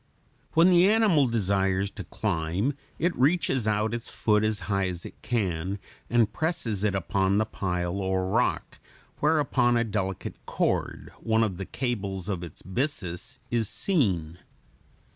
[0.53, 5.21] When the animal desires to climb, it reaches out its foot as high as it
[5.21, 5.79] can (Fig.
[5.79, 8.79] 87), and presses it upon the pile or rock,
[9.19, 14.39] whereupon a delicate cord, one of the cables of its byssus, is seen.